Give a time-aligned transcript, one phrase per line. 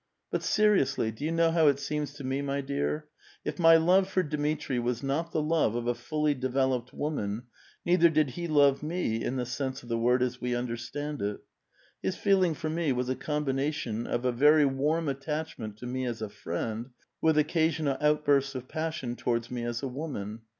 [0.31, 3.07] But seriously, do you know how it seems to me, mv dear?
[3.45, 7.43] If mv love for Dmitri was not the love of a fully developed woman,
[7.85, 11.41] neither did he love me in the sense of the word as we understand it.
[12.01, 16.05] His feel ing for me was a combination of a very warm attachment to me
[16.07, 16.89] as a friend,
[17.21, 20.39] with occasional outbursts of passion towards me as a woman.